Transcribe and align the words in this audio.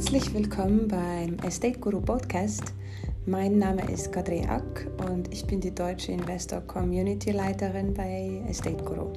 Herzlich 0.00 0.32
willkommen 0.32 0.88
beim 0.88 1.36
Estate 1.46 1.78
Guru 1.78 2.00
Podcast. 2.00 2.72
Mein 3.26 3.58
Name 3.58 3.82
ist 3.92 4.10
Kadri 4.10 4.46
Ak 4.48 4.86
und 5.10 5.30
ich 5.30 5.44
bin 5.44 5.60
die 5.60 5.74
deutsche 5.74 6.10
Investor 6.12 6.62
Community 6.62 7.32
Leiterin 7.32 7.92
bei 7.92 8.42
Estate 8.48 8.82
Guru. 8.82 9.12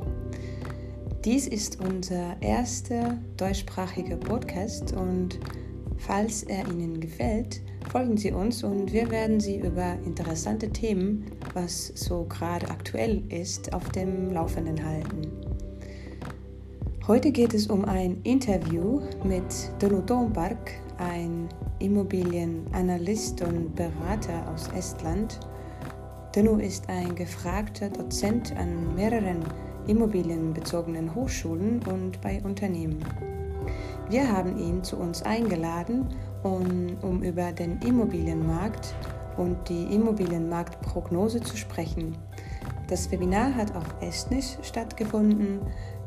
Dies 1.23 1.47
ist 1.47 1.79
unser 1.79 2.35
erster 2.41 3.17
deutschsprachiger 3.37 4.17
Podcast 4.17 4.91
und 4.91 5.39
falls 5.95 6.43
er 6.43 6.67
Ihnen 6.67 6.99
gefällt, 6.99 7.61
folgen 7.89 8.17
Sie 8.17 8.33
uns 8.33 8.61
und 8.61 8.91
wir 8.91 9.09
werden 9.09 9.39
Sie 9.39 9.59
über 9.59 9.97
interessante 10.05 10.69
Themen, 10.69 11.27
was 11.53 11.93
so 11.95 12.25
gerade 12.25 12.69
aktuell 12.69 13.23
ist, 13.29 13.71
auf 13.71 13.87
dem 13.91 14.33
Laufenden 14.33 14.83
halten. 14.83 15.31
Heute 17.05 17.33
geht 17.33 17.53
es 17.53 17.67
um 17.67 17.83
ein 17.83 18.21
Interview 18.23 19.01
mit 19.25 19.43
Donu 19.79 19.99
Dompark, 19.99 20.71
ein 20.99 21.49
Immobilienanalyst 21.79 23.41
und 23.41 23.75
Berater 23.75 24.49
aus 24.49 24.69
Estland. 24.69 25.37
Donu 26.33 26.59
ist 26.59 26.87
ein 26.87 27.13
gefragter 27.13 27.89
Dozent 27.89 28.55
an 28.55 28.95
mehreren 28.95 29.43
immobilienbezogenen 29.85 31.13
Hochschulen 31.13 31.81
und 31.91 32.21
bei 32.21 32.41
Unternehmen. 32.41 33.03
Wir 34.09 34.31
haben 34.31 34.57
ihn 34.57 34.81
zu 34.81 34.95
uns 34.95 35.23
eingeladen, 35.23 36.07
um, 36.43 36.95
um 37.01 37.21
über 37.21 37.51
den 37.51 37.81
Immobilienmarkt 37.81 38.95
und 39.35 39.57
die 39.67 39.93
Immobilienmarktprognose 39.93 41.41
zu 41.41 41.57
sprechen. 41.57 42.15
Das 42.87 43.11
Webinar 43.11 43.55
hat 43.55 43.75
auf 43.75 43.85
Estnisch 44.01 44.57
stattgefunden, 44.61 45.61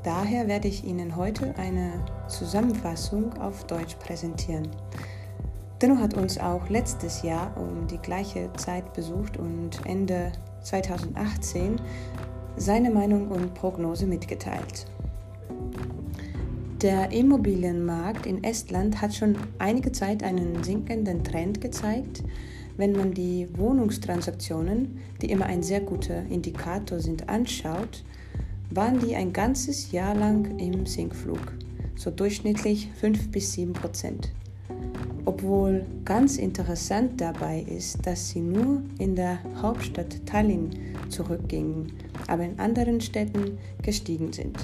Daher 0.07 0.47
werde 0.47 0.69
ich 0.69 0.85
Ihnen 0.85 1.17
heute 1.17 1.53
eine 1.59 1.95
Zusammenfassung 2.29 3.33
auf 3.41 3.67
Deutsch 3.67 3.97
präsentieren. 3.97 4.69
Denno 5.83 5.99
hat 5.99 6.15
uns 6.15 6.39
auch 6.39 6.69
letztes 6.69 7.23
Jahr 7.23 7.53
um 7.57 7.89
die 7.89 7.99
gleiche 7.99 8.53
Zeit 8.53 8.93
besucht 8.93 9.37
und 9.37 9.85
Ende 9.85 10.31
2018 10.63 11.81
seine 12.57 12.91
Meinung 12.91 13.33
und 13.33 13.55
Prognose 13.55 14.07
mitgeteilt. 14.07 14.87
Der 16.83 17.11
Immobilienmarkt 17.11 18.27
in 18.27 18.45
Estland 18.45 19.03
hat 19.03 19.13
schon 19.13 19.37
einige 19.59 19.91
Zeit 19.91 20.23
einen 20.23 20.63
sinkenden 20.63 21.25
Trend 21.25 21.61
gezeigt. 21.61 22.23
Wenn 22.77 22.93
man 22.93 23.13
die 23.13 23.49
Wohnungstransaktionen, 23.59 25.01
die 25.21 25.33
immer 25.33 25.47
ein 25.47 25.65
sehr 25.65 25.81
guter 25.81 26.25
Indikator 26.27 27.01
sind, 27.01 27.29
anschaut, 27.29 28.05
waren 28.71 28.99
die 28.99 29.15
ein 29.15 29.33
ganzes 29.33 29.93
Jahr 29.93 30.15
lang 30.15 30.59
im 30.59 30.87
Sinkflug, 30.87 31.53
so 31.95 32.11
durchschnittlich 32.11 32.91
5 33.01 33.31
bis 33.31 33.53
7 33.53 33.73
Prozent. 33.73 34.31
Obwohl 35.25 35.85
ganz 36.05 36.37
interessant 36.37 37.21
dabei 37.21 37.65
ist, 37.69 38.07
dass 38.07 38.29
sie 38.29 38.41
nur 38.41 38.83
in 38.99 39.17
der 39.17 39.39
Hauptstadt 39.61 40.25
Tallinn 40.25 40.71
zurückgingen, 41.09 41.93
aber 42.29 42.45
in 42.45 42.59
anderen 42.59 43.01
Städten 43.01 43.59
gestiegen 43.83 44.33
sind. 44.33 44.57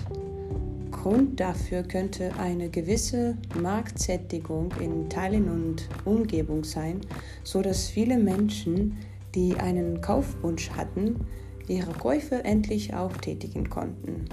Grund 0.92 1.40
dafür 1.40 1.82
könnte 1.82 2.30
eine 2.38 2.68
gewisse 2.68 3.36
Marktsättigung 3.60 4.72
in 4.78 5.08
Tallinn 5.08 5.48
und 5.48 5.88
Umgebung 6.04 6.62
sein, 6.62 7.00
so 7.42 7.60
dass 7.60 7.88
viele 7.88 8.16
Menschen, 8.16 8.98
die 9.34 9.56
einen 9.56 10.00
Kaufwunsch 10.00 10.70
hatten, 10.70 11.26
ihre 11.68 11.92
Käufe 11.92 12.44
endlich 12.44 12.94
auch 12.94 13.16
tätigen 13.16 13.70
konnten. 13.70 14.28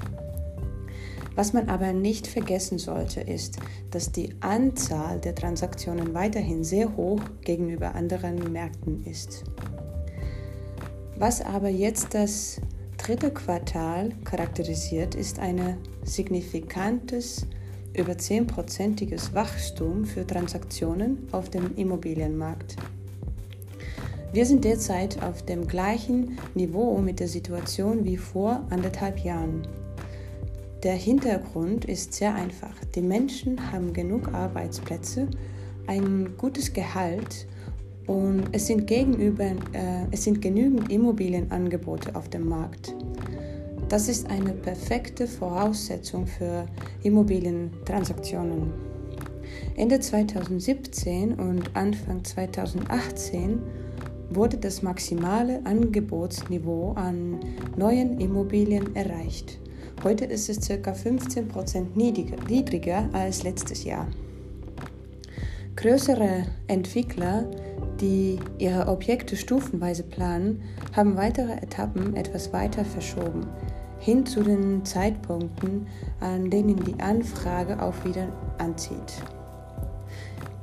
Was 1.36 1.54
man 1.54 1.70
aber 1.70 1.94
nicht 1.94 2.28
vergessen 2.28 2.80
sollte, 2.80 3.22
ist, 3.22 3.60
dass 3.92 4.12
die 4.12 4.36
Anzahl 4.42 5.20
der 5.20 5.36
Transaktionen 5.36 6.14
weiterhin 6.14 6.64
sehr 6.64 6.96
hoch 6.98 7.22
gegenüber 7.42 7.96
anderen 7.96 8.52
Märkten 8.52 9.06
ist. 9.06 9.44
Was 11.18 11.42
aber 11.42 11.70
jetzt 11.70 12.14
das 12.14 12.60
dritte 12.98 13.32
Quartal 13.32 14.12
charakterisiert, 14.26 15.16
ist 15.16 15.40
ein 15.40 15.78
signifikantes, 16.04 17.46
über 17.94 18.14
10%iges 18.14 19.34
Wachstum 19.34 20.06
für 20.06 20.26
Transaktionen 20.28 21.28
auf 21.32 21.50
dem 21.50 21.76
Immobilienmarkt. 21.76 22.76
Wir 24.32 24.46
sind 24.46 24.64
derzeit 24.64 25.24
auf 25.24 25.42
dem 25.42 25.66
gleichen 25.66 26.38
Niveau 26.54 27.00
mit 27.00 27.20
der 27.20 27.28
Situation 27.28 28.06
wie 28.06 28.18
vor 28.18 28.64
anderthalb 28.70 29.18
Jahren. 29.20 29.68
Der 30.84 30.94
Hintergrund 30.94 31.86
ist 31.86 32.14
sehr 32.14 32.36
einfach. 32.36 32.76
Die 32.94 33.02
Menschen 33.02 33.72
haben 33.72 33.92
genug 33.92 34.32
Arbeitsplätze, 34.32 35.28
ein 35.88 36.38
gutes 36.38 36.72
Gehalt 36.74 37.48
und 38.06 38.44
es 38.52 38.68
sind, 38.68 38.86
gegenüber, 38.86 39.46
äh, 39.74 40.06
es 40.12 40.26
sind 40.26 40.44
genügend 40.44 40.92
Immobilienangebote 40.92 42.16
auf 42.16 42.30
dem 42.30 42.48
Markt. 42.48 42.94
Das 43.90 44.08
ist 44.08 44.30
eine 44.30 44.54
perfekte 44.54 45.26
Voraussetzung 45.26 46.28
für 46.28 46.68
Immobilientransaktionen. 47.02 48.72
Ende 49.76 50.00
2017 50.00 51.34
und 51.34 51.76
Anfang 51.76 52.24
2018 52.24 53.60
wurde 54.30 54.58
das 54.58 54.82
maximale 54.82 55.62
Angebotsniveau 55.66 56.94
an 56.94 57.40
neuen 57.76 58.20
Immobilien 58.20 58.96
erreicht. 58.96 59.60
Heute 60.04 60.26
ist 60.26 60.50
es 60.50 60.68
ca. 60.68 60.92
15% 60.92 61.88
niedriger 61.96 63.10
als 63.12 63.44
letztes 63.44 63.84
Jahr. 63.84 64.08
Größere 65.76 66.46
Entwickler, 66.68 67.46
die 68.00 68.40
ihre 68.58 68.88
Objekte 68.88 69.36
stufenweise 69.36 70.04
planen, 70.04 70.62
haben 70.94 71.16
weitere 71.16 71.54
Etappen 71.54 72.16
etwas 72.16 72.54
weiter 72.54 72.86
verschoben, 72.86 73.48
hin 74.00 74.26
zu 74.26 74.44
den 74.44 74.86
Zeitpunkten, 74.86 75.88
an 76.20 76.50
denen 76.50 76.84
die 76.84 77.00
Anfrage 77.02 77.82
auch 77.82 78.06
wieder 78.06 78.28
anzieht. 78.58 79.22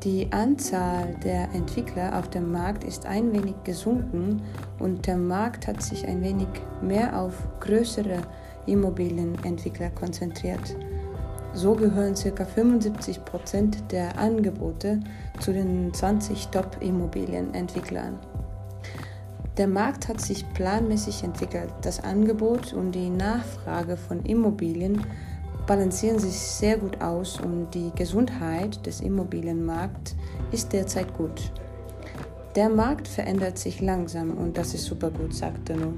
Die 0.07 0.29
Anzahl 0.31 1.17
der 1.25 1.53
Entwickler 1.53 2.17
auf 2.17 2.31
dem 2.31 2.53
Markt 2.53 2.85
ist 2.85 3.07
ein 3.07 3.33
wenig 3.33 3.57
gesunken 3.65 4.41
und 4.79 5.05
der 5.09 5.17
Markt 5.17 5.67
hat 5.67 5.83
sich 5.83 6.07
ein 6.07 6.23
wenig 6.23 6.47
mehr 6.81 7.21
auf 7.21 7.35
größere 7.59 8.23
Immobilienentwickler 8.67 9.91
konzentriert. 9.91 10.77
So 11.55 11.75
gehören 11.75 12.15
ca. 12.15 12.45
75 12.45 13.25
Prozent 13.25 13.91
der 13.91 14.17
Angebote 14.17 15.01
zu 15.41 15.53
den 15.53 15.93
20 15.93 16.51
Top-Immobilienentwicklern. 16.51 18.17
Der 19.57 19.67
Markt 19.67 20.07
hat 20.07 20.21
sich 20.21 20.49
planmäßig 20.55 21.25
entwickelt. 21.25 21.73
Das 21.83 21.99
Angebot 22.05 22.73
und 22.75 22.93
die 22.93 23.11
Nachfrage 23.11 23.97
von 23.97 24.25
Immobilien 24.25 25.05
balancieren 25.67 26.19
sich 26.19 26.35
sehr 26.35 26.79
gut 26.79 27.01
aus 27.01 27.41
und 27.41 27.71
die 27.73 27.91
Gesundheit 27.97 28.85
des 28.87 29.01
Immobilienmarkts 29.01 30.15
ist 30.53 30.73
derzeit 30.73 31.13
gut. 31.17 31.51
Der 32.55 32.69
Markt 32.69 33.09
verändert 33.09 33.59
sich 33.59 33.81
langsam 33.81 34.31
und 34.31 34.57
das 34.57 34.75
ist 34.75 34.85
super 34.85 35.11
gut, 35.11 35.35
sagte 35.35 35.77
Nu. 35.77 35.93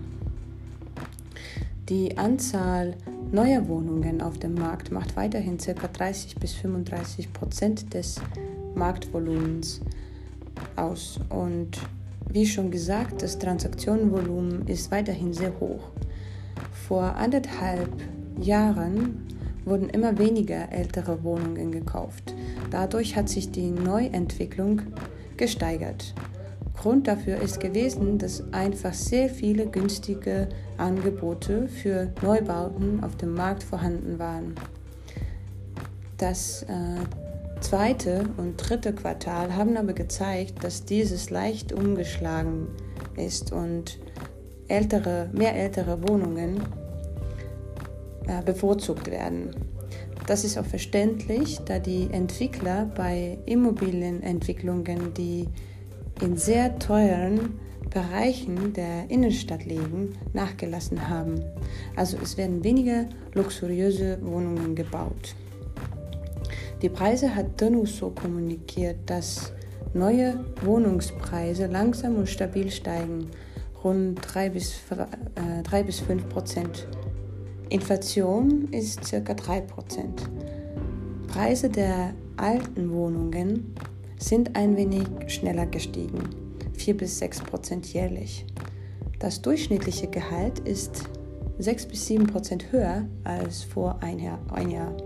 Die 1.88 2.18
Anzahl 2.18 2.96
neuer 3.30 3.66
Wohnungen 3.68 4.20
auf 4.20 4.38
dem 4.38 4.54
Markt 4.54 4.90
macht 4.90 5.16
weiterhin 5.16 5.58
ca. 5.58 5.72
30 5.72 6.36
bis 6.36 6.54
35 6.54 7.32
Prozent 7.32 7.94
des 7.94 8.16
Marktvolumens 8.74 9.80
aus. 10.76 11.20
Und 11.28 11.78
wie 12.30 12.46
schon 12.46 12.70
gesagt, 12.70 13.22
das 13.22 13.38
Transaktionenvolumen 13.38 14.66
ist 14.66 14.90
weiterhin 14.90 15.32
sehr 15.32 15.58
hoch. 15.60 15.90
Vor 16.72 17.14
anderthalb 17.16 17.90
Jahren 18.40 19.27
wurden 19.64 19.88
immer 19.90 20.18
weniger 20.18 20.72
ältere 20.72 21.22
Wohnungen 21.22 21.72
gekauft. 21.72 22.34
Dadurch 22.70 23.16
hat 23.16 23.28
sich 23.28 23.50
die 23.50 23.70
Neuentwicklung 23.70 24.82
gesteigert. 25.36 26.14
Grund 26.76 27.08
dafür 27.08 27.40
ist 27.40 27.58
gewesen, 27.58 28.18
dass 28.18 28.52
einfach 28.52 28.94
sehr 28.94 29.28
viele 29.28 29.66
günstige 29.66 30.48
Angebote 30.76 31.66
für 31.66 32.12
Neubauten 32.22 33.02
auf 33.02 33.16
dem 33.16 33.34
Markt 33.34 33.64
vorhanden 33.64 34.18
waren. 34.18 34.54
Das 36.18 36.62
äh, 36.62 37.60
zweite 37.60 38.24
und 38.36 38.56
dritte 38.56 38.92
Quartal 38.92 39.54
haben 39.56 39.76
aber 39.76 39.92
gezeigt, 39.92 40.62
dass 40.62 40.84
dieses 40.84 41.30
leicht 41.30 41.72
umgeschlagen 41.72 42.68
ist 43.16 43.52
und 43.52 43.98
ältere, 44.68 45.30
mehr 45.32 45.56
ältere 45.56 46.08
Wohnungen 46.08 46.60
äh, 48.28 48.42
bevorzugt 48.44 49.10
werden. 49.10 49.50
Das 50.26 50.44
ist 50.44 50.58
auch 50.58 50.66
verständlich, 50.66 51.58
da 51.64 51.78
die 51.78 52.08
Entwickler 52.12 52.90
bei 52.94 53.38
Immobilienentwicklungen, 53.46 55.14
die 55.14 55.48
in 56.20 56.36
sehr 56.36 56.78
teuren 56.78 57.58
Bereichen 57.88 58.74
der 58.74 59.08
Innenstadt 59.08 59.64
liegen, 59.64 60.18
nachgelassen 60.34 61.08
haben. 61.08 61.42
Also 61.96 62.18
es 62.22 62.36
werden 62.36 62.62
weniger 62.62 63.06
luxuriöse 63.34 64.18
Wohnungen 64.20 64.74
gebaut. 64.74 65.34
Die 66.82 66.88
Preise 66.88 67.34
hat 67.34 67.60
Dönus 67.60 67.96
so 67.96 68.10
kommuniziert, 68.10 68.98
dass 69.06 69.52
neue 69.94 70.44
Wohnungspreise 70.62 71.66
langsam 71.66 72.16
und 72.16 72.28
stabil 72.28 72.70
steigen, 72.70 73.30
rund 73.82 74.20
3 74.22 74.50
bis, 74.50 74.74
äh, 74.90 75.62
3 75.62 75.82
bis 75.82 76.00
5 76.00 76.28
Prozent. 76.28 76.86
Inflation 77.70 78.68
ist 78.72 79.10
ca. 79.10 79.34
3 79.34 79.60
Prozent. 79.60 80.22
Preise 81.26 81.68
der 81.68 82.14
alten 82.38 82.90
Wohnungen 82.90 83.74
sind 84.18 84.56
ein 84.56 84.76
wenig 84.76 85.06
schneller 85.26 85.66
gestiegen, 85.66 86.30
4 86.72 86.96
bis 86.96 87.18
6 87.18 87.40
Prozent 87.42 87.92
jährlich. 87.92 88.46
Das 89.18 89.42
durchschnittliche 89.42 90.08
Gehalt 90.08 90.60
ist 90.60 91.04
6 91.58 91.86
bis 91.86 92.06
7 92.06 92.26
Prozent 92.26 92.72
höher 92.72 93.06
als 93.24 93.64
vor 93.64 93.98
ein 94.00 94.18
Jahr. 94.18 94.40
Ein 94.50 94.70
Jahr. 94.70 94.96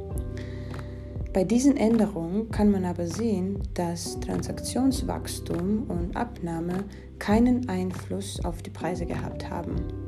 Bei 1.32 1.42
diesen 1.42 1.76
Änderungen 1.76 2.50
kann 2.50 2.70
man 2.70 2.84
aber 2.84 3.06
sehen, 3.08 3.58
dass 3.74 4.20
Transaktionswachstum 4.20 5.84
und 5.88 6.14
Abnahme 6.14 6.84
keinen 7.18 7.68
Einfluss 7.68 8.44
auf 8.44 8.62
die 8.62 8.70
Preise 8.70 9.06
gehabt 9.06 9.50
haben. 9.50 10.01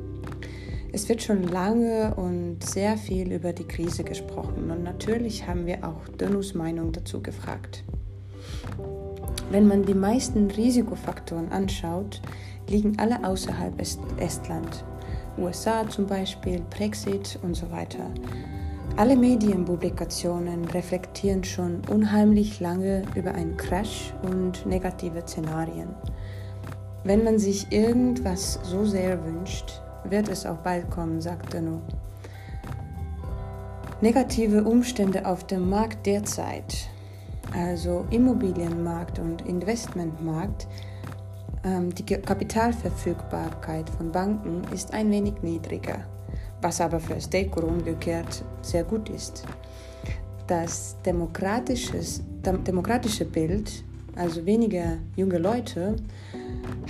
Es 0.95 1.09
wird 1.09 1.21
schon 1.21 1.43
lange 1.43 2.15
und 2.15 2.63
sehr 2.63 2.95
viel 2.95 3.33
über 3.33 3.51
die 3.51 3.65
Krise 3.65 4.05
gesprochen 4.05 4.71
und 4.71 4.81
natürlich 4.81 5.45
haben 5.45 5.65
wir 5.65 5.85
auch 5.85 6.07
Dönus 6.17 6.53
Meinung 6.53 6.93
dazu 6.93 7.21
gefragt. 7.21 7.83
Wenn 9.51 9.67
man 9.67 9.83
die 9.83 9.93
meisten 9.93 10.49
Risikofaktoren 10.49 11.51
anschaut, 11.51 12.21
liegen 12.69 12.97
alle 12.97 13.25
außerhalb 13.27 13.77
Est 13.77 13.99
Estland. 14.19 14.85
USA 15.37 15.85
zum 15.89 16.07
Beispiel, 16.07 16.61
Brexit 16.69 17.39
und 17.43 17.55
so 17.55 17.69
weiter. 17.71 18.09
Alle 18.95 19.17
Medienpublikationen 19.17 20.63
reflektieren 20.63 21.43
schon 21.43 21.81
unheimlich 21.89 22.61
lange 22.61 23.03
über 23.15 23.35
einen 23.35 23.57
Crash 23.57 24.13
und 24.21 24.65
negative 24.65 25.23
Szenarien. 25.27 25.89
Wenn 27.03 27.25
man 27.25 27.37
sich 27.37 27.69
irgendwas 27.73 28.61
so 28.63 28.85
sehr 28.85 29.21
wünscht, 29.25 29.81
wird 30.09 30.27
es 30.27 30.45
auch 30.45 30.57
bald 30.57 30.89
kommen, 30.89 31.21
sagte 31.21 31.61
Nu. 31.61 31.81
Negative 34.01 34.63
Umstände 34.63 35.25
auf 35.25 35.47
dem 35.47 35.69
Markt 35.69 36.05
derzeit, 36.05 36.89
also 37.53 38.05
Immobilienmarkt 38.11 39.19
und 39.19 39.47
Investmentmarkt, 39.47 40.67
ähm, 41.63 41.95
die 41.95 42.03
Kapitalverfügbarkeit 42.03 43.89
von 43.89 44.11
Banken 44.11 44.63
ist 44.73 44.93
ein 44.93 45.09
wenig 45.09 45.35
niedriger, 45.41 45.99
was 46.61 46.81
aber 46.81 46.99
für 46.99 47.19
Stakeholder 47.19 47.67
umgekehrt 47.67 48.43
sehr 48.61 48.83
gut 48.83 49.09
ist. 49.09 49.43
Das 50.47 50.97
demokratische 51.03 53.25
Bild, 53.25 53.83
also 54.15 54.45
weniger 54.45 54.97
junge 55.15 55.37
Leute, 55.37 55.95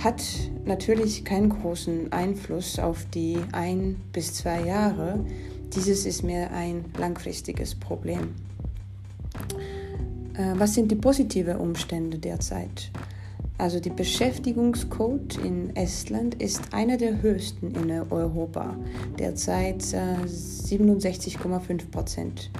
hat 0.02 0.22
natürlich 0.64 1.24
keinen 1.24 1.48
großen 1.48 2.12
Einfluss 2.12 2.78
auf 2.78 3.06
die 3.14 3.38
ein 3.52 3.96
bis 4.12 4.34
zwei 4.34 4.62
Jahre. 4.62 5.24
Dieses 5.74 6.06
ist 6.06 6.22
mehr 6.22 6.52
ein 6.52 6.84
langfristiges 6.98 7.74
Problem. 7.74 8.34
Äh, 10.34 10.52
was 10.54 10.74
sind 10.74 10.90
die 10.90 10.96
positiven 10.96 11.56
Umstände 11.56 12.18
derzeit? 12.18 12.90
Also 13.58 13.80
die 13.80 13.90
Beschäftigungsquote 13.90 15.40
in 15.40 15.74
Estland 15.76 16.34
ist 16.42 16.74
einer 16.74 16.98
der 16.98 17.22
höchsten 17.22 17.74
in 17.74 17.90
Europa, 17.90 18.76
derzeit 19.18 19.80
67,5 19.80 21.90
Prozent. 21.90 22.50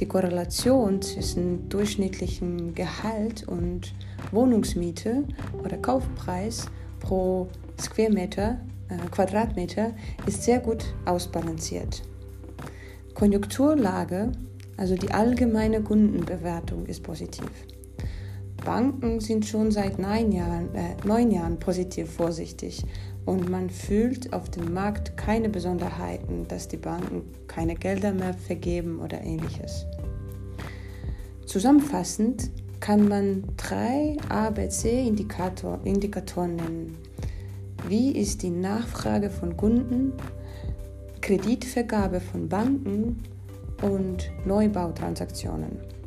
Die 0.00 0.08
Korrelation 0.08 1.02
zwischen 1.02 1.68
durchschnittlichem 1.68 2.74
Gehalt 2.74 3.46
und 3.46 3.92
Wohnungsmiete 4.32 5.24
oder 5.62 5.76
Kaufpreis 5.76 6.66
pro 7.00 7.48
Square 7.78 8.16
äh, 8.18 8.96
Quadratmeter 9.10 9.92
ist 10.26 10.42
sehr 10.42 10.60
gut 10.60 10.94
ausbalanciert. 11.04 12.02
Konjunkturlage, 13.12 14.32
also 14.78 14.94
die 14.94 15.10
allgemeine 15.10 15.82
Kundenbewertung, 15.82 16.86
ist 16.86 17.02
positiv. 17.02 17.50
Banken 18.64 19.20
sind 19.20 19.44
schon 19.44 19.70
seit 19.70 19.98
neun 19.98 20.32
Jahren, 20.32 20.74
äh, 20.74 20.96
neun 21.06 21.30
Jahren 21.30 21.58
positiv 21.58 22.10
vorsichtig 22.10 22.84
und 23.26 23.48
man 23.48 23.70
fühlt 23.70 24.32
auf 24.32 24.50
dem 24.50 24.72
Markt 24.72 25.16
keine 25.16 25.48
Besonderheiten, 25.48 26.46
dass 26.48 26.68
die 26.68 26.76
Banken 26.76 27.22
keine 27.46 27.74
Gelder 27.74 28.12
mehr 28.12 28.34
vergeben 28.34 29.00
oder 29.00 29.20
ähnliches. 29.22 29.86
Zusammenfassend 31.46 32.50
kann 32.80 33.08
man 33.08 33.44
drei 33.56 34.16
ABC-Indikatoren 34.28 36.56
nennen. 36.56 36.96
Wie 37.88 38.12
ist 38.12 38.42
die 38.42 38.50
Nachfrage 38.50 39.30
von 39.30 39.56
Kunden, 39.56 40.12
Kreditvergabe 41.20 42.20
von 42.20 42.48
Banken 42.48 43.22
und 43.82 44.30
Neubautransaktionen? 44.46 45.99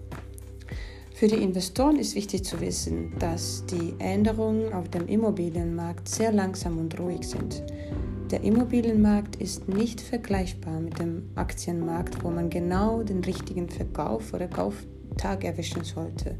Für 1.13 1.27
die 1.27 1.43
Investoren 1.43 1.97
ist 1.97 2.15
wichtig 2.15 2.43
zu 2.43 2.59
wissen, 2.59 3.13
dass 3.19 3.63
die 3.67 3.93
Änderungen 3.99 4.73
auf 4.73 4.89
dem 4.89 5.07
Immobilienmarkt 5.07 6.09
sehr 6.09 6.31
langsam 6.31 6.79
und 6.79 6.99
ruhig 6.99 7.27
sind. 7.27 7.63
Der 8.31 8.43
Immobilienmarkt 8.43 9.35
ist 9.35 9.69
nicht 9.69 10.01
vergleichbar 10.01 10.79
mit 10.79 10.97
dem 10.97 11.29
Aktienmarkt, 11.35 12.23
wo 12.23 12.31
man 12.31 12.49
genau 12.49 13.03
den 13.03 13.23
richtigen 13.23 13.69
Verkauf 13.69 14.33
oder 14.33 14.47
Kauftag 14.47 15.43
erwischen 15.43 15.83
sollte. 15.83 16.35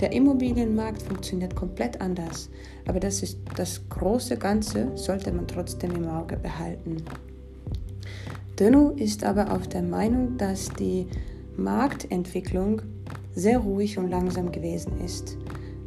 Der 0.00 0.12
Immobilienmarkt 0.12 1.02
funktioniert 1.02 1.54
komplett 1.54 2.00
anders, 2.00 2.48
aber 2.86 3.00
das, 3.00 3.22
ist, 3.22 3.38
das 3.56 3.86
große 3.90 4.38
Ganze 4.38 4.90
sollte 4.96 5.32
man 5.32 5.46
trotzdem 5.46 5.90
im 5.90 6.08
Auge 6.08 6.38
behalten. 6.38 7.04
Dönno 8.58 8.90
ist 8.96 9.22
aber 9.22 9.52
auf 9.52 9.68
der 9.68 9.82
Meinung, 9.82 10.38
dass 10.38 10.70
die 10.70 11.06
Marktentwicklung 11.58 12.80
sehr 13.38 13.58
ruhig 13.58 13.98
und 13.98 14.10
langsam 14.10 14.50
gewesen 14.50 15.00
ist, 15.04 15.38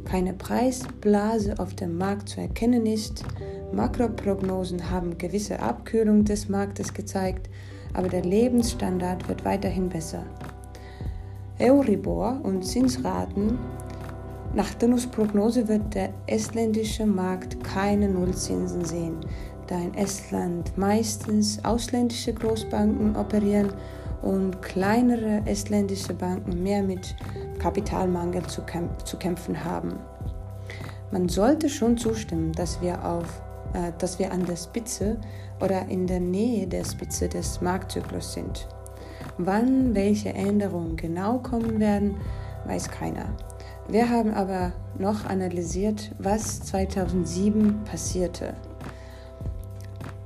keine 0.04 0.32
Preisblase 0.32 1.58
auf 1.58 1.74
dem 1.74 1.96
Markt 1.96 2.28
zu 2.28 2.40
erkennen 2.40 2.86
ist, 2.86 3.24
Makroprognosen 3.72 4.90
haben 4.90 5.16
gewisse 5.16 5.60
Abkühlung 5.60 6.24
des 6.24 6.48
Marktes 6.48 6.92
gezeigt, 6.92 7.48
aber 7.94 8.08
der 8.08 8.22
Lebensstandard 8.22 9.28
wird 9.28 9.44
weiterhin 9.44 9.88
besser. 9.88 10.24
Euribor 11.58 12.40
und 12.42 12.64
Zinsraten. 12.64 13.58
Nach 14.54 14.74
Dönus 14.74 15.06
Prognose 15.06 15.68
wird 15.68 15.94
der 15.94 16.10
estländische 16.26 17.06
Markt 17.06 17.62
keine 17.64 18.08
Nullzinsen 18.08 18.84
sehen, 18.84 19.16
da 19.66 19.78
in 19.78 19.94
Estland 19.94 20.76
meistens 20.76 21.64
ausländische 21.64 22.34
Großbanken 22.34 23.16
operieren 23.16 23.72
und 24.22 24.60
kleinere 24.62 25.42
estländische 25.46 26.14
Banken 26.14 26.62
mehr 26.62 26.82
mit 26.82 27.14
Kapitalmangel 27.62 28.42
zu, 28.46 28.62
kämp 28.62 29.06
zu 29.06 29.16
kämpfen 29.16 29.64
haben. 29.64 30.00
Man 31.12 31.28
sollte 31.28 31.68
schon 31.68 31.96
zustimmen, 31.96 32.52
dass 32.52 32.80
wir, 32.80 33.04
auf, 33.04 33.42
äh, 33.72 33.92
dass 33.98 34.18
wir 34.18 34.32
an 34.32 34.44
der 34.46 34.56
Spitze 34.56 35.18
oder 35.60 35.86
in 35.88 36.06
der 36.06 36.20
Nähe 36.20 36.66
der 36.66 36.84
Spitze 36.84 37.28
des 37.28 37.60
Marktzyklus 37.60 38.32
sind. 38.32 38.66
Wann 39.38 39.94
welche 39.94 40.32
Änderungen 40.32 40.96
genau 40.96 41.38
kommen 41.38 41.78
werden, 41.78 42.16
weiß 42.66 42.90
keiner. 42.90 43.26
Wir 43.88 44.08
haben 44.08 44.32
aber 44.32 44.72
noch 44.98 45.24
analysiert, 45.26 46.12
was 46.18 46.62
2007 46.62 47.84
passierte. 47.84 48.54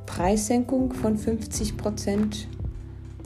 Preissenkung 0.06 0.92
von 0.92 1.16
50 1.16 1.76
Prozent 1.76 2.48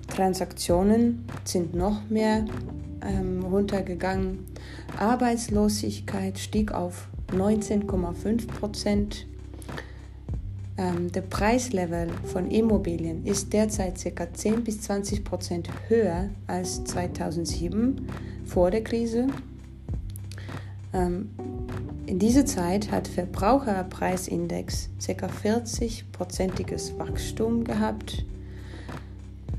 Transaktionen 0.08 1.24
sind 1.44 1.74
noch 1.74 2.08
mehr 2.08 2.44
ähm, 3.02 3.42
runtergegangen. 3.44 4.46
Arbeitslosigkeit 4.98 6.38
stieg 6.38 6.72
auf 6.72 7.08
19,5 7.32 8.46
Prozent. 8.48 9.26
Ähm, 10.76 11.12
der 11.12 11.22
Preislevel 11.22 12.08
von 12.24 12.50
Immobilien 12.50 13.24
ist 13.26 13.52
derzeit 13.52 14.02
ca. 14.14 14.32
10 14.32 14.64
bis 14.64 14.80
20 14.82 15.24
Prozent 15.24 15.68
höher 15.88 16.30
als 16.46 16.84
2007 16.84 18.08
vor 18.44 18.70
der 18.70 18.82
Krise. 18.82 19.28
Ähm, 20.92 21.30
in 22.06 22.18
dieser 22.18 22.44
Zeit 22.44 22.90
hat 22.90 23.06
Verbraucherpreisindex 23.06 24.90
ca. 25.06 25.26
40-prozentiges 25.26 26.98
Wachstum 26.98 27.62
gehabt 27.62 28.24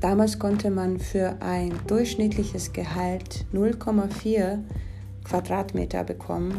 Damals 0.02 0.40
konnte 0.40 0.68
man 0.68 0.98
für 0.98 1.36
ein 1.38 1.78
durchschnittliches 1.86 2.72
Gehalt 2.72 3.46
0,4 3.54 4.58
Quadratmeter 5.22 6.02
bekommen, 6.02 6.58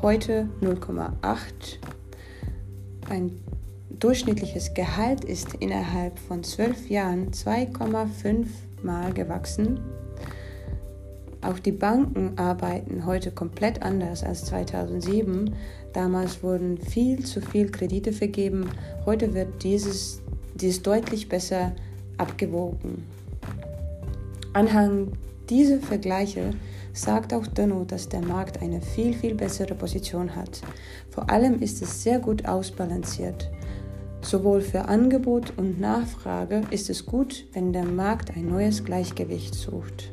heute 0.00 0.48
0,8. 0.62 1.10
Ein 3.10 3.32
durchschnittliches 3.90 4.74
Gehalt 4.74 5.24
ist 5.24 5.54
innerhalb 5.54 6.20
von 6.20 6.44
zwölf 6.44 6.88
Jahren 6.88 7.32
2,5 7.32 8.46
Mal 8.84 9.12
gewachsen. 9.12 9.80
Auch 11.42 11.58
die 11.58 11.72
Banken 11.72 12.38
arbeiten 12.38 13.06
heute 13.06 13.32
komplett 13.32 13.82
anders 13.82 14.22
als 14.22 14.44
2007. 14.44 15.52
Damals 15.92 16.44
wurden 16.44 16.78
viel 16.78 17.24
zu 17.24 17.40
viel 17.40 17.72
Kredite 17.72 18.12
vergeben. 18.12 18.70
Heute 19.04 19.34
wird 19.34 19.64
dieses, 19.64 20.22
dies 20.54 20.80
deutlich 20.80 21.28
besser 21.28 21.72
abgewogen. 22.18 23.04
Anhand 24.52 25.12
dieser 25.50 25.78
Vergleiche 25.78 26.50
sagt 26.92 27.34
auch 27.34 27.46
Dönno, 27.46 27.84
dass 27.84 28.08
der 28.08 28.22
Markt 28.22 28.62
eine 28.62 28.80
viel, 28.80 29.12
viel 29.12 29.34
bessere 29.34 29.74
Position 29.74 30.34
hat. 30.34 30.60
Vor 31.10 31.28
allem 31.28 31.60
ist 31.60 31.82
es 31.82 32.02
sehr 32.02 32.20
gut 32.20 32.46
ausbalanciert. 32.46 33.50
Sowohl 34.22 34.62
für 34.62 34.86
Angebot 34.86 35.52
und 35.58 35.80
Nachfrage 35.80 36.62
ist 36.70 36.88
es 36.88 37.04
gut, 37.04 37.46
wenn 37.52 37.72
der 37.72 37.84
Markt 37.84 38.34
ein 38.34 38.48
neues 38.48 38.84
Gleichgewicht 38.84 39.54
sucht. 39.54 40.12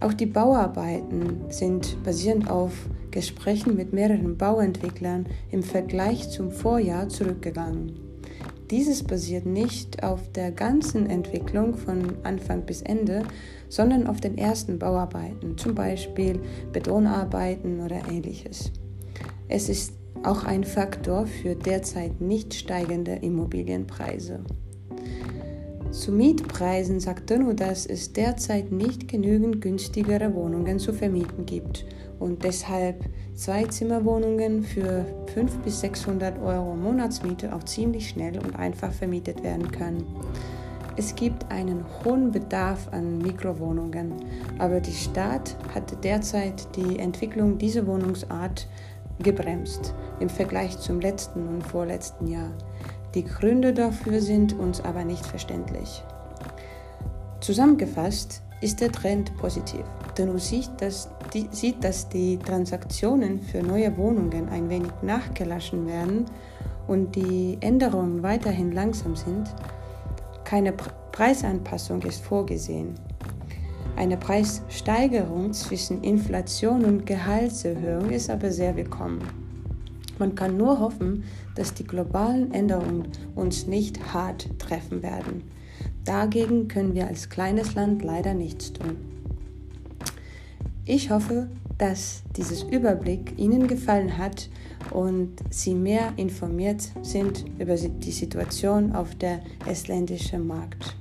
Auch 0.00 0.12
die 0.12 0.26
Bauarbeiten 0.26 1.42
sind 1.50 2.02
basierend 2.02 2.50
auf 2.50 2.72
Gesprächen 3.12 3.76
mit 3.76 3.92
mehreren 3.92 4.36
Bauentwicklern 4.36 5.26
im 5.52 5.62
Vergleich 5.62 6.30
zum 6.30 6.50
Vorjahr 6.50 7.08
zurückgegangen. 7.08 8.11
Dieses 8.70 9.02
basiert 9.02 9.46
nicht 9.46 10.02
auf 10.02 10.30
der 10.32 10.50
ganzen 10.50 11.06
Entwicklung 11.06 11.74
von 11.74 12.14
Anfang 12.22 12.62
bis 12.62 12.82
Ende, 12.82 13.24
sondern 13.68 14.06
auf 14.06 14.20
den 14.20 14.38
ersten 14.38 14.78
Bauarbeiten, 14.78 15.58
zum 15.58 15.74
Beispiel 15.74 16.40
Betonarbeiten 16.72 17.80
oder 17.80 18.00
ähnliches. 18.10 18.72
Es 19.48 19.68
ist 19.68 19.94
auch 20.22 20.44
ein 20.44 20.64
Faktor 20.64 21.26
für 21.26 21.54
derzeit 21.54 22.20
nicht 22.20 22.54
steigende 22.54 23.12
Immobilienpreise. 23.16 24.40
Zu 25.90 26.10
Mietpreisen 26.10 27.00
sagt 27.00 27.28
Dönno, 27.28 27.52
dass 27.52 27.84
es 27.84 28.14
derzeit 28.14 28.72
nicht 28.72 29.08
genügend 29.08 29.60
günstigere 29.60 30.34
Wohnungen 30.34 30.78
zu 30.78 30.94
vermieten 30.94 31.44
gibt 31.44 31.84
und 32.22 32.44
deshalb 32.44 33.04
Zwei-Zimmer-Wohnungen 33.34 34.62
für 34.62 35.04
500 35.34 35.64
bis 35.64 35.80
600 35.80 36.40
Euro 36.40 36.76
Monatsmiete 36.76 37.54
auch 37.54 37.64
ziemlich 37.64 38.08
schnell 38.08 38.38
und 38.38 38.56
einfach 38.56 38.92
vermietet 38.92 39.42
werden 39.42 39.70
können. 39.72 40.06
Es 40.96 41.14
gibt 41.14 41.50
einen 41.50 41.84
hohen 42.04 42.30
Bedarf 42.30 42.88
an 42.92 43.18
Mikrowohnungen, 43.18 44.12
aber 44.58 44.80
die 44.80 44.92
Stadt 44.92 45.56
hat 45.74 46.04
derzeit 46.04 46.76
die 46.76 46.98
Entwicklung 46.98 47.58
dieser 47.58 47.86
Wohnungsart 47.86 48.68
gebremst 49.22 49.94
im 50.20 50.28
Vergleich 50.28 50.78
zum 50.78 51.00
letzten 51.00 51.48
und 51.48 51.62
vorletzten 51.62 52.26
Jahr. 52.28 52.50
Die 53.14 53.24
Gründe 53.24 53.72
dafür 53.72 54.20
sind 54.20 54.58
uns 54.58 54.80
aber 54.82 55.04
nicht 55.04 55.24
verständlich. 55.24 56.04
Zusammengefasst 57.40 58.42
ist 58.62 58.80
der 58.80 58.92
Trend 58.92 59.36
positiv, 59.36 59.84
denn 60.16 60.38
sieht 60.38 60.70
dass, 60.78 61.10
die, 61.34 61.48
sieht, 61.50 61.82
dass 61.82 62.08
die 62.08 62.38
Transaktionen 62.38 63.40
für 63.40 63.62
neue 63.62 63.96
Wohnungen 63.96 64.48
ein 64.48 64.70
wenig 64.70 64.92
nachgelassen 65.02 65.86
werden 65.86 66.26
und 66.86 67.14
die 67.16 67.58
Änderungen 67.60 68.22
weiterhin 68.22 68.72
langsam 68.72 69.16
sind. 69.16 69.52
Keine 70.44 70.72
Preisanpassung 70.72 72.02
ist 72.02 72.22
vorgesehen. 72.22 72.94
Eine 73.96 74.16
Preissteigerung 74.16 75.52
zwischen 75.52 76.02
Inflation 76.02 76.84
und 76.84 77.04
Gehaltserhöhung 77.04 78.10
ist 78.10 78.30
aber 78.30 78.50
sehr 78.50 78.76
willkommen. 78.76 79.20
Man 80.18 80.34
kann 80.34 80.56
nur 80.56 80.78
hoffen, 80.78 81.24
dass 81.56 81.74
die 81.74 81.84
globalen 81.84 82.52
Änderungen 82.52 83.08
uns 83.34 83.66
nicht 83.66 84.14
hart 84.14 84.48
treffen 84.58 85.02
werden. 85.02 85.42
Dagegen 86.04 86.68
können 86.68 86.94
wir 86.94 87.06
als 87.06 87.28
kleines 87.28 87.74
Land 87.74 88.02
leider 88.02 88.34
nichts 88.34 88.72
tun. 88.72 88.96
Ich 90.84 91.10
hoffe, 91.10 91.48
dass 91.78 92.22
dieses 92.36 92.64
Überblick 92.64 93.38
Ihnen 93.38 93.68
gefallen 93.68 94.18
hat 94.18 94.48
und 94.90 95.30
Sie 95.50 95.74
mehr 95.74 96.12
informiert 96.16 96.82
sind 97.02 97.44
über 97.58 97.76
die 97.76 98.10
Situation 98.10 98.92
auf 98.92 99.14
der 99.14 99.40
estländischen 99.66 100.46
Markt. 100.46 100.96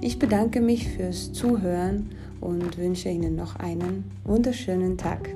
Ich 0.00 0.18
bedanke 0.18 0.60
mich 0.60 0.88
fürs 0.88 1.32
Zuhören 1.32 2.10
und 2.40 2.78
wünsche 2.78 3.08
Ihnen 3.08 3.36
noch 3.36 3.56
einen 3.56 4.04
wunderschönen 4.24 4.96
Tag. 4.98 5.28